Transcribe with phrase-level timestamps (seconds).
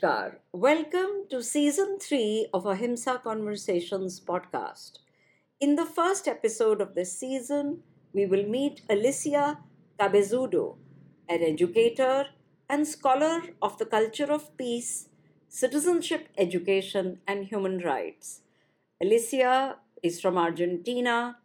[0.00, 0.36] Namaskar.
[0.52, 4.98] Welcome to season 3 of Ahimsa Conversations podcast.
[5.60, 7.82] In the first episode of this season,
[8.12, 9.58] we will meet Alicia
[9.98, 10.76] Cabezudo,
[11.28, 12.26] an educator
[12.68, 15.08] and scholar of the culture of peace,
[15.48, 18.40] citizenship education, and human rights.
[19.02, 21.38] Alicia is from Argentina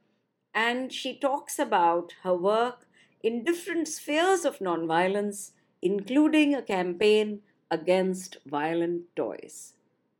[0.54, 2.88] and she talks about her work
[3.22, 9.74] in different spheres of nonviolence, including a campaign against violent toys.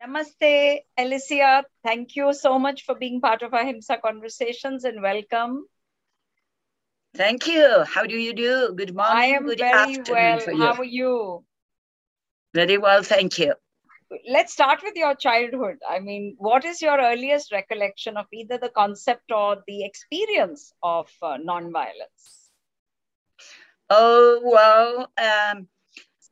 [0.04, 1.64] Namaste, Alicia.
[1.84, 5.66] Thank you so much for being part of Ahimsa Conversations and welcome.
[7.16, 7.84] Thank you.
[7.86, 8.74] How do you do?
[8.76, 9.18] Good morning.
[9.18, 10.40] I am good very well.
[10.40, 10.58] for you.
[10.58, 11.46] How are you?
[12.54, 13.54] Very well, thank you.
[14.30, 15.78] Let's start with your childhood.
[15.90, 21.10] I mean, what is your earliest recollection of either the concept or the experience of
[21.22, 22.50] uh, nonviolence?
[23.90, 25.68] Oh, well, um,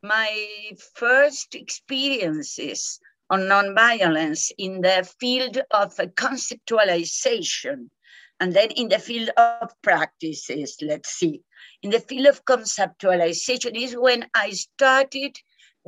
[0.04, 7.88] my first experiences on nonviolence in the field of conceptualization
[8.38, 11.40] and then in the field of practices, let's see.
[11.82, 15.38] In the field of conceptualization is when I started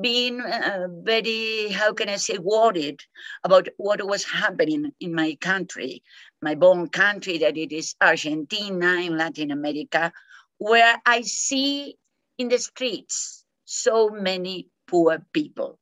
[0.01, 3.01] being uh, very, how can I say, worried
[3.45, 6.03] about what was happening in my country,
[6.41, 10.11] my born country, that it is Argentina in Latin America,
[10.57, 11.97] where I see
[12.39, 15.79] in the streets so many poor people.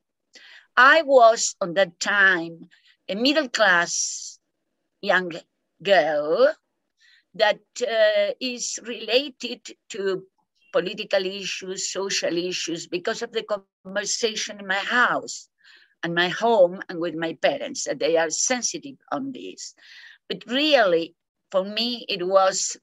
[0.75, 2.69] I was on that time
[3.07, 4.39] a middle class
[5.01, 5.31] young
[5.81, 6.53] girl
[7.35, 10.23] that uh, is related to
[10.73, 15.47] political issues, social issues, because of the conversation in my house
[16.03, 19.75] and my home and with my parents, that they are sensitive on this.
[20.27, 21.15] But really,
[21.51, 22.77] for me, it was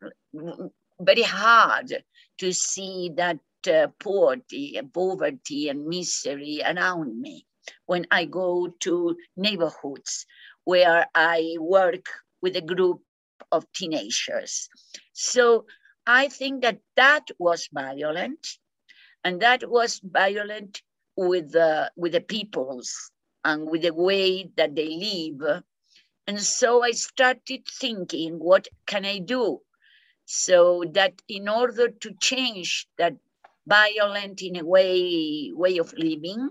[1.01, 2.05] very hard
[2.39, 7.47] to see that uh, poverty, poverty, and misery around me
[7.87, 10.27] when I go to neighborhoods
[10.65, 12.07] where I work
[12.41, 13.03] with a group
[13.51, 14.69] of teenagers.
[15.13, 15.67] So
[16.07, 18.59] I think that that was violent,
[19.25, 20.83] and that was violent
[21.17, 23.11] with the with the peoples
[23.45, 25.63] and with the way that they live.
[26.27, 29.61] And so I started thinking, what can I do?
[30.25, 33.17] So that in order to change that
[33.67, 36.51] violent in a way way of living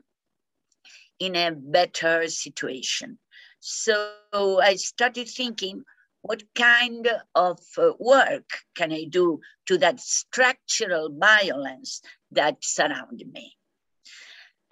[1.20, 3.20] in a better situation.
[3.60, 4.18] So
[4.62, 5.84] i started thinking
[6.22, 12.02] what kind of uh, work can i do to that structural violence
[12.32, 13.56] that surround me?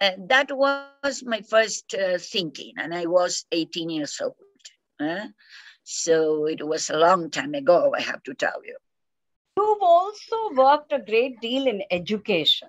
[0.00, 4.34] And that was my first uh, thinking and i was 18 years old
[5.84, 8.76] so it was a long time ago i have to tell you
[9.56, 12.68] You've also worked a great deal in education.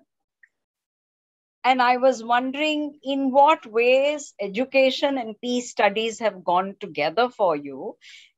[1.64, 7.56] And I was wondering in what ways education and peace studies have gone together for
[7.56, 7.98] you.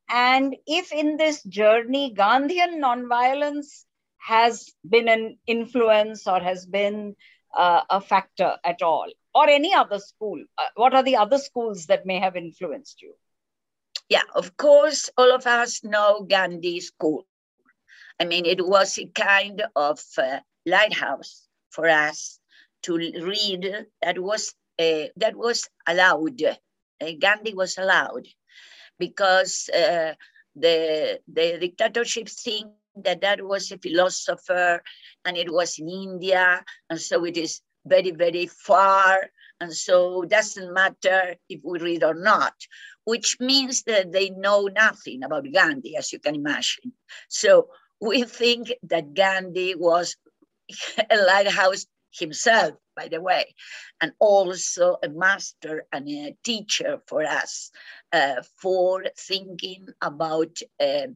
[0.10, 3.86] And if in this journey, Gandhian nonviolence
[4.18, 7.16] has been an influence or has been
[7.56, 10.44] uh, a factor at all, or any other school.
[10.58, 13.14] Uh, what are the other schools that may have influenced you?
[14.10, 17.26] Yeah, of course, all of us know Gandhi School.
[18.20, 22.40] I mean, it was a kind of uh, lighthouse for us
[22.84, 26.42] to read that was uh, that was allowed.
[26.42, 28.28] Uh, Gandhi was allowed
[29.00, 30.14] because uh,
[30.56, 34.82] the the dictatorship think that that was a philosopher
[35.26, 39.30] and it was in India and so it is very very far
[39.60, 42.54] and so doesn't matter if we read or not
[43.06, 46.94] which means that they know nothing about Gandhi as you can imagine
[47.28, 47.70] so
[48.04, 50.18] we think that Gandhi was
[51.10, 53.56] a lighthouse himself, by the way,
[54.02, 57.72] and also a master and a teacher for us
[58.12, 61.08] uh, for thinking about uh,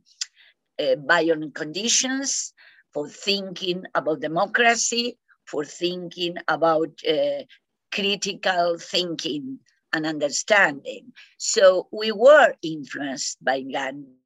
[0.79, 2.53] uh, violent conditions,
[2.93, 7.43] for thinking about democracy, for thinking about uh,
[7.91, 9.59] critical thinking
[9.91, 11.11] and understanding.
[11.37, 14.16] So we were influenced by Gandhi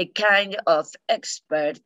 [0.00, 1.78] a kind of expert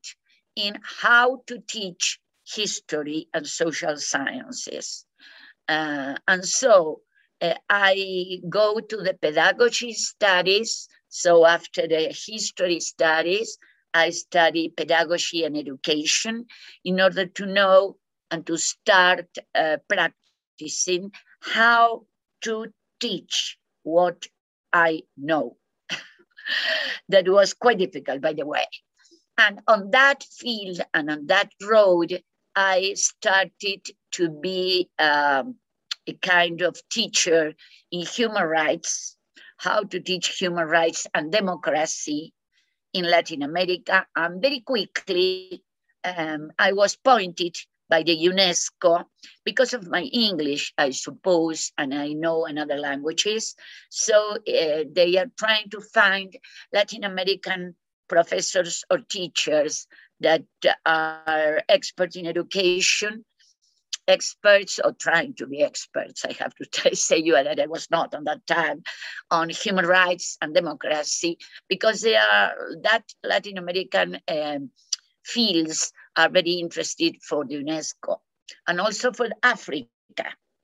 [0.54, 5.04] in how to teach history and social sciences.
[5.68, 7.00] Uh, and so
[7.42, 10.88] uh, I go to the pedagogy studies.
[11.08, 13.58] So after the history studies,
[13.92, 16.46] I study pedagogy and education
[16.84, 17.96] in order to know
[18.30, 19.26] and to start
[19.56, 21.10] uh, practicing
[21.40, 22.06] how
[22.42, 22.66] to
[23.00, 24.28] teach what
[24.72, 25.56] I know
[27.08, 28.66] that was quite difficult, by the way.
[29.38, 32.22] And on that field and on that road,
[32.54, 35.56] I started to be um,
[36.06, 37.54] a kind of teacher
[37.90, 39.16] in human rights,
[39.56, 42.32] how to teach human rights and democracy
[42.92, 44.06] in Latin America.
[44.14, 45.62] And very quickly,
[46.04, 47.56] um, I was pointed
[47.94, 49.04] by the UNESCO
[49.44, 53.54] because of my English, I suppose, and I know another languages.
[53.88, 56.36] So uh, they are trying to find
[56.72, 57.76] Latin American
[58.08, 59.86] professors or teachers
[60.18, 60.42] that
[60.84, 63.24] are experts in education,
[64.08, 66.24] experts or trying to be experts.
[66.24, 68.82] I have to say you that I was not on that time
[69.30, 71.38] on human rights and democracy
[71.68, 74.70] because they are that Latin American um,
[75.24, 78.18] fields are very interested for the UNESCO
[78.66, 79.88] and also for Africa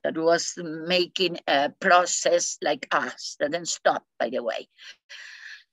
[0.03, 4.67] that was making a process like us that didn't stop, by the way.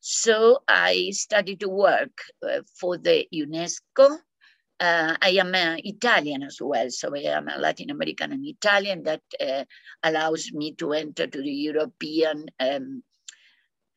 [0.01, 4.19] So I started to work uh, for the UNESCO.
[4.81, 9.03] Uh, I am uh, Italian as well, so I am a Latin American and Italian
[9.05, 9.65] that uh,
[10.05, 13.03] allows me to enter to the European um,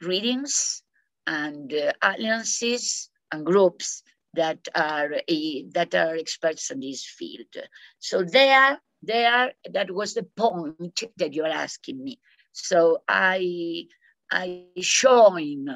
[0.02, 0.82] readings
[1.28, 4.02] and uh, alliances and groups
[4.34, 7.54] that are a, that are experts in this field.
[8.00, 12.20] So there, there, that was the point that you're asking me.
[12.54, 13.86] So I,
[14.32, 15.68] I showing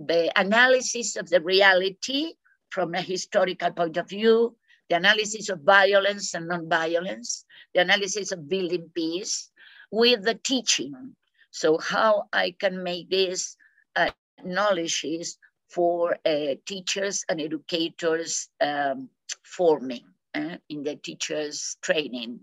[0.00, 2.32] the analysis of the reality
[2.70, 4.56] from a historical point of view,
[4.90, 9.50] the analysis of violence and non-violence, the analysis of building peace
[9.90, 11.14] with the teaching.
[11.50, 13.56] So how I can make this
[13.94, 14.10] uh,
[14.44, 15.36] knowledge is
[15.68, 19.08] for uh, teachers and educators um,
[19.42, 22.40] forming uh, in the teachers training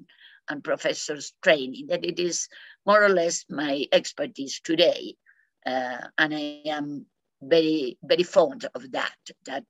[0.50, 2.48] and professors training, that it is
[2.86, 5.16] more or less my expertise today.
[5.66, 7.06] Uh, and I am
[7.42, 9.16] very, very fond of that,
[9.46, 9.64] that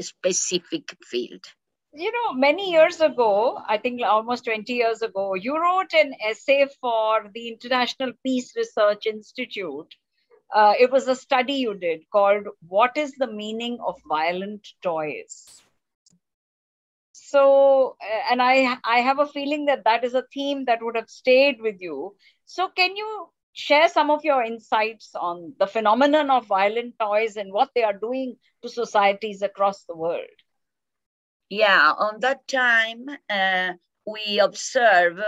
[0.00, 1.44] specific field.
[1.92, 6.66] You know, many years ago, I think almost 20 years ago, you wrote an essay
[6.80, 9.94] for the International Peace Research Institute
[10.54, 15.62] uh, it was a study you did called What is the Meaning of Violent Toys?
[17.12, 20.96] So, uh, and I, I have a feeling that that is a theme that would
[20.96, 22.16] have stayed with you.
[22.46, 27.52] So, can you share some of your insights on the phenomenon of violent toys and
[27.52, 30.38] what they are doing to societies across the world?
[31.50, 33.72] Yeah, on that time, uh,
[34.06, 35.18] we observe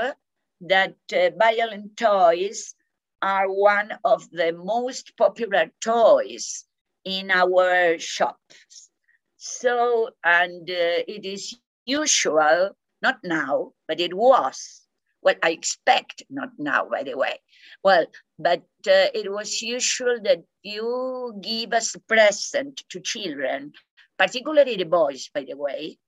[0.63, 2.75] that uh, violent toys
[3.23, 6.65] are one of the most popular toys
[7.05, 8.91] in our shops.
[9.37, 12.71] So, and uh, it is usual,
[13.03, 14.83] not now, but it was.
[15.23, 17.41] Well, I expect not now, by the way.
[17.85, 18.07] Well,
[18.39, 23.73] but uh, it was usual that you give as a present to children,
[24.19, 25.99] particularly the boys, by the way,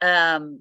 [0.00, 0.60] um,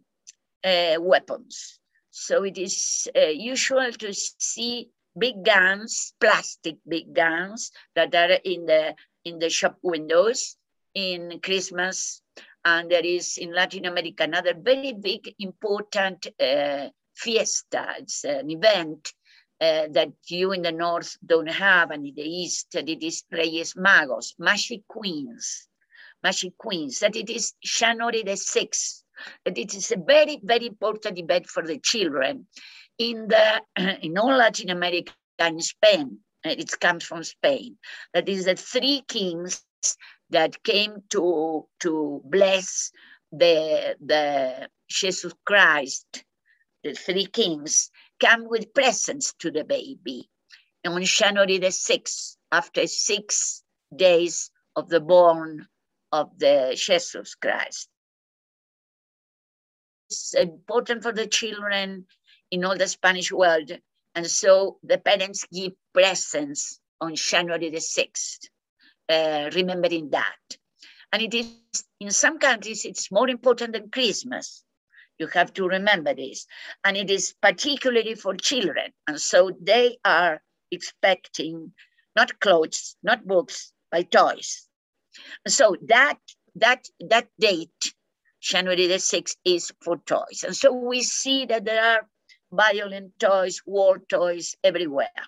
[0.64, 1.80] uh, weapons.
[2.12, 8.66] So it is uh, usual to see big guns, plastic big guns that are in
[8.66, 10.58] the in the shop windows
[10.94, 12.22] in Christmas.
[12.64, 17.96] And there is in Latin America another very big important uh, fiesta.
[17.98, 19.14] It's an event
[19.60, 23.24] uh, that you in the north don't have, and in the east that it is
[23.32, 25.68] Reyes Magos, Magic Queens,
[26.24, 27.00] Magic Queens.
[27.00, 29.04] That it is January the sixth.
[29.46, 32.48] That it is a very very important event for the children
[33.02, 33.62] in the
[34.06, 36.20] in all Latin America and Spain.
[36.44, 37.78] Eh, it comes from Spain.
[38.14, 39.64] That is the three kings
[40.30, 42.92] that came to to bless
[43.32, 46.24] the the Jesus Christ.
[46.84, 50.30] The three kings come with presents to the baby.
[50.84, 53.64] And on January the 6th, after six
[53.96, 55.68] days of the born
[56.12, 57.88] of the Jesus Christ.
[60.10, 62.08] It's important for the children
[62.52, 63.72] in all the Spanish world.
[64.14, 68.50] And so the parents give presents on January the 6th,
[69.10, 70.58] uh, remembering that.
[71.12, 74.64] And it is, in some countries, it's more important than Christmas.
[75.18, 76.46] You have to remember this.
[76.84, 78.92] And it is particularly for children.
[79.08, 80.42] And so they are
[80.72, 81.74] expecting
[82.16, 84.68] not clothes, not books, but toys.
[85.48, 86.18] So that
[86.56, 87.94] that that date,
[88.42, 90.44] January the 6th, is for toys.
[90.44, 92.08] And so we see that there are
[92.52, 95.22] violent toys, war toys everywhere,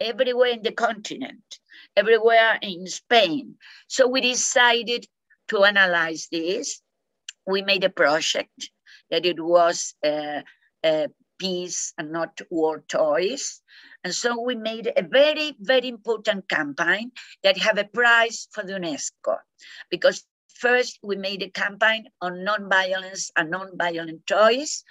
[0.00, 1.60] everywhere in the continent,
[1.96, 3.54] everywhere in Spain.
[3.88, 5.06] So we decided
[5.48, 6.80] to analyze this.
[7.46, 8.70] We made a project
[9.10, 10.42] that it was uh,
[11.38, 13.62] peace and not war toys.
[14.04, 18.74] And so we made a very, very important campaign that have a prize for the
[18.74, 19.38] UNESCO
[19.90, 24.84] because first we made a campaign on non-violence and non-violent toys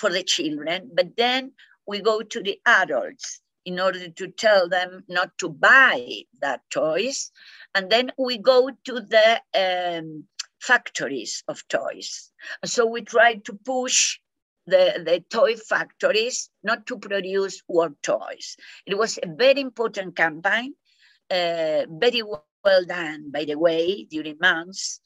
[0.00, 0.90] for the children.
[0.94, 1.52] But then
[1.86, 7.30] we go to the adults in order to tell them not to buy that toys.
[7.74, 10.24] And then we go to the um,
[10.60, 12.30] factories of toys.
[12.64, 14.18] So we try to push
[14.66, 18.56] the, the toy factories not to produce war toys.
[18.86, 20.74] It was a very important campaign,
[21.30, 25.00] uh, very well done, by the way, during months,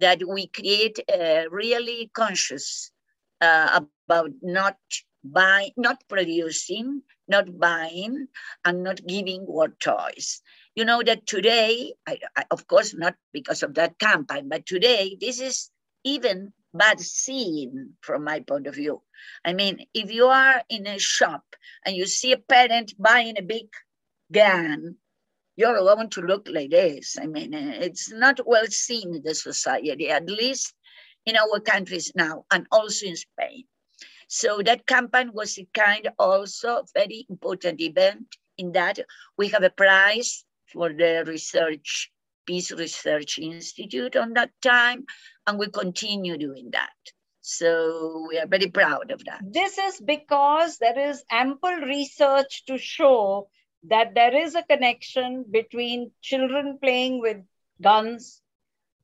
[0.00, 2.90] that we create a really conscious
[3.40, 4.76] uh, about not
[5.22, 8.28] buying, not producing, not buying,
[8.64, 10.42] and not giving war toys.
[10.74, 15.16] You know that today, I, I, of course, not because of that campaign, but today,
[15.20, 15.70] this is
[16.04, 19.00] even bad seen from my point of view.
[19.44, 21.44] I mean, if you are in a shop
[21.86, 23.68] and you see a parent buying a big
[24.32, 24.96] gun,
[25.56, 27.16] you're going to look like this.
[27.20, 30.74] I mean, it's not well seen in the society, at least
[31.24, 33.64] in our countries now, and also in Spain.
[34.34, 38.98] So that campaign was a kind also very important event in that
[39.38, 42.10] we have a prize for the research,
[42.44, 45.04] Peace Research Institute on that time,
[45.46, 46.90] and we continue doing that.
[47.42, 49.40] So we are very proud of that.
[49.48, 53.48] This is because there is ample research to show
[53.84, 57.36] that there is a connection between children playing with
[57.80, 58.42] guns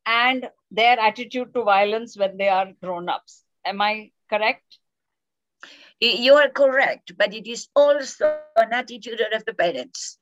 [0.04, 3.44] and their attitude to violence when they are grown ups.
[3.64, 4.79] Am I correct?
[6.00, 10.18] You are correct, but it is also an attitude of the parents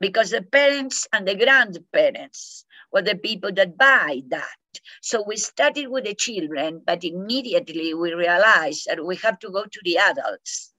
[0.00, 4.56] because the parents and the grandparents were the people that buy that.
[5.02, 9.64] So we started with the children, but immediately we realized that we have to go
[9.64, 10.72] to the adults.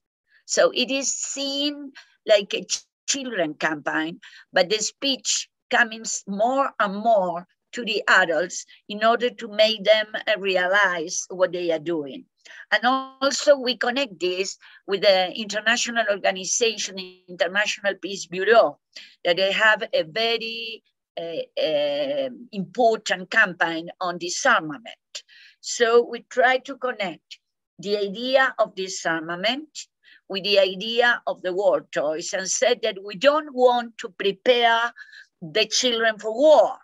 [0.46, 1.92] So it is seen
[2.26, 2.66] like a
[3.08, 4.20] children campaign,
[4.52, 10.08] but the speech comes more and more to the adults in order to make them
[10.38, 12.26] realize what they are doing.
[12.72, 14.58] And also we connect this
[14.88, 16.98] with the international organization,
[17.28, 18.80] International Peace Bureau,
[19.24, 20.84] that they have a very
[21.20, 25.24] uh, uh, important campaign on disarmament.
[25.62, 27.40] So we try to connect
[27.78, 29.88] the idea of disarmament
[30.28, 34.94] with the idea of the war toys and said that we don't want to prepare
[35.42, 36.78] the children for war.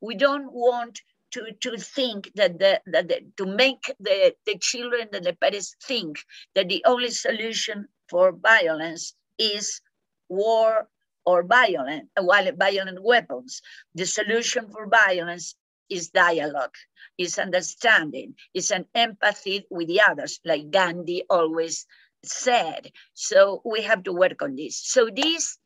[0.00, 1.00] We don't want
[1.32, 5.76] to, to think that the, that the, to make the, the children and the parents
[5.82, 6.18] think
[6.54, 9.80] that the only solution for violence is
[10.28, 10.88] war
[11.26, 13.62] or violent, violent weapons.
[13.94, 15.54] The solution for violence
[15.90, 16.74] is dialogue,
[17.18, 21.86] is understanding, is an empathy with the others, like Gandhi always
[22.24, 22.90] said.
[23.14, 24.76] So we have to work on this.
[24.78, 25.58] So this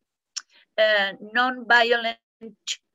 [0.78, 2.18] uh, non-violent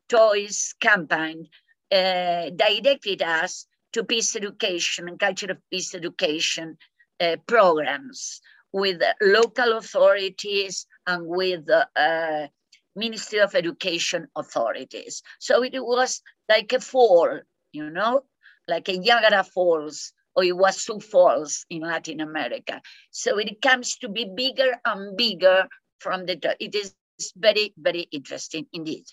[0.10, 1.48] toys campaign
[1.92, 6.78] uh, directed us to peace education and culture of peace education
[7.20, 8.42] uh, programs
[8.74, 12.48] with local authorities and with uh,
[12.96, 15.22] Ministry of Education authorities.
[15.40, 17.40] So it was like a fall,
[17.72, 18.24] you know,
[18.68, 22.82] like a Niagara Falls or it was Iguazu Falls in Latin America.
[23.12, 25.68] So it comes to be bigger and bigger
[26.00, 26.94] from the, it is
[27.36, 29.06] very, very interesting indeed.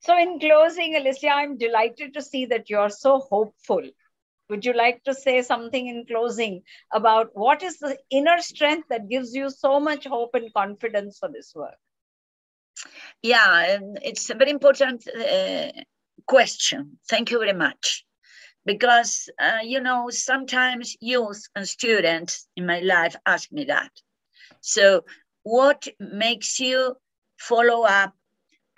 [0.00, 3.82] So, in closing, Alicia, I'm delighted to see that you're so hopeful.
[4.48, 9.08] Would you like to say something in closing about what is the inner strength that
[9.08, 11.76] gives you so much hope and confidence for this work?
[13.22, 15.70] Yeah, it's a very important uh,
[16.26, 16.98] question.
[17.08, 18.04] Thank you very much.
[18.64, 23.90] Because, uh, you know, sometimes youth and students in my life ask me that.
[24.60, 25.04] So,
[25.42, 26.96] what makes you
[27.38, 28.14] follow up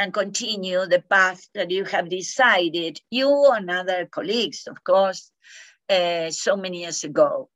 [0.02, 5.30] and continue the path that you have decided, you and other colleagues, of course,
[5.88, 7.48] uh, so many years ago.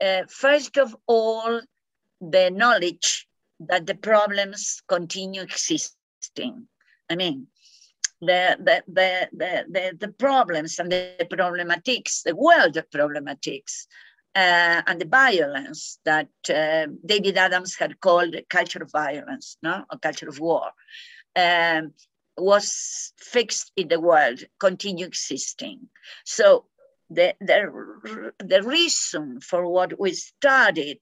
[0.00, 1.60] Uh, first of all,
[2.20, 3.28] the knowledge
[3.60, 6.66] that the problems continue existing.
[7.08, 7.46] I mean,
[8.20, 13.86] the, the, the, the, the, the problems and the problematics, the world of problematics,
[14.34, 19.98] uh, and the violence that uh, David Adams had called culture of violence, no, or
[20.00, 20.72] culture of war
[21.38, 21.92] um,
[22.36, 25.88] was fixed in the world continue existing.
[26.24, 26.66] So
[27.10, 30.98] the, the, the reason for what we started,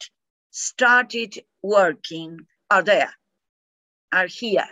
[0.51, 2.41] started working
[2.71, 3.13] are there,
[4.13, 4.69] are here.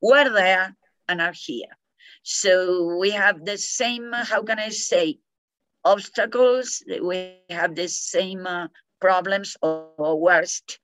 [0.00, 0.76] Were there
[1.08, 1.76] and are here.
[2.22, 5.18] So we have the same, how can I say,
[5.84, 8.68] obstacles, we have the same uh,
[9.00, 10.78] problems or, or worst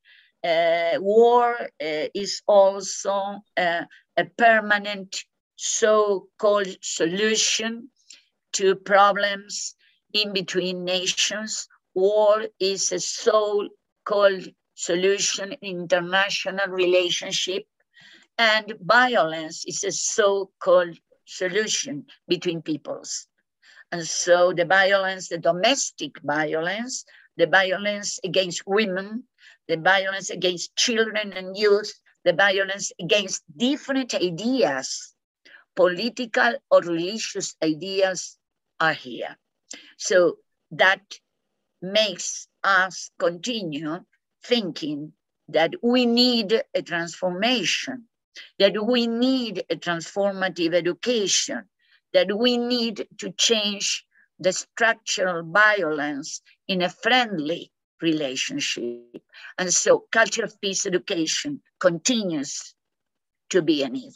[1.00, 3.85] war uh, is also uh,
[4.16, 5.16] a permanent
[5.57, 7.90] so-called solution
[8.52, 9.75] to problems
[10.12, 11.68] in between nations.
[11.95, 17.64] War is a so-called solution in international relationship,
[18.38, 23.26] and violence is a so-called solution between peoples.
[23.90, 27.04] And so the violence, the domestic violence,
[27.37, 29.25] the violence against women,
[29.68, 31.92] the violence against children and youth,
[32.25, 35.14] the violence against different ideas,
[35.76, 38.37] political or religious ideas
[38.80, 39.37] are here.
[39.96, 40.38] So
[40.72, 41.00] that
[41.80, 44.00] makes us continue
[44.44, 45.12] thinking
[45.48, 48.08] that we need a transformation,
[48.58, 51.68] that we need a transformative education,
[52.12, 54.04] that we need to change
[54.38, 59.23] the structural violence in a friendly relationship.
[59.59, 62.75] And so culture of peace education continues
[63.50, 64.14] to be a need.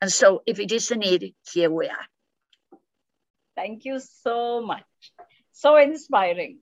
[0.00, 2.06] And so if it is a need, here we are.
[3.56, 4.84] Thank you so much.
[5.52, 6.58] So inspiring.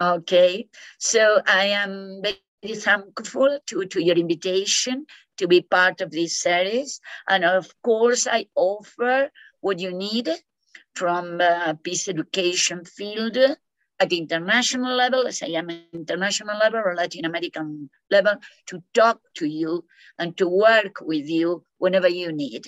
[0.00, 0.68] Okay,
[0.98, 5.06] so I am very thankful to, to your invitation
[5.38, 7.00] to be part of this series.
[7.28, 9.30] And of course, I offer
[9.60, 10.30] what you need
[10.94, 13.38] from uh, peace education field
[14.00, 18.34] at the international level, as I am international level or Latin American level,
[18.66, 19.84] to talk to you
[20.18, 22.66] and to work with you whenever you need,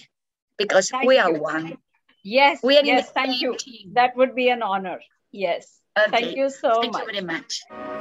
[0.58, 1.22] because thank we you.
[1.22, 1.78] are one.
[2.22, 3.56] Yes, we are yes, thank you.
[3.56, 3.92] Team.
[3.94, 5.00] That would be an honor.
[5.32, 5.80] Yes.
[5.98, 6.10] Okay.
[6.10, 7.04] Thank you so Thank much.
[7.04, 7.99] Thank you very much.